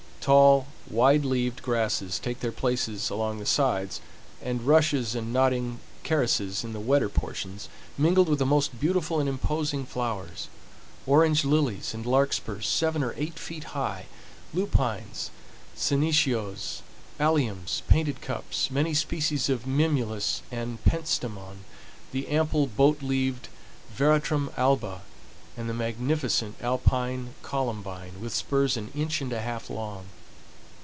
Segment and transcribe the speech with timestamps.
[0.23, 4.01] Tall, wide leaved grasses take their places along the sides,
[4.39, 9.27] and rushes and nodding carices in the wetter portions, mingled with the most beautiful and
[9.27, 14.05] imposing flowers,—orange lilies and larkspurs seven or eight feet high,
[14.53, 15.31] lupines,
[15.75, 16.83] senecios,
[17.19, 21.63] aliums, painted cups, many species of mimulus and pentstemon,
[22.11, 23.47] the ample boat leaved
[23.97, 25.01] veratrum alba,
[25.57, 30.05] and the magnificent alpine columbine, with spurs an inch and a half long.